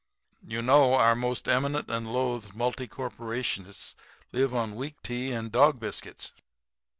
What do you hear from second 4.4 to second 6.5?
on weak tea and dog biscuits.'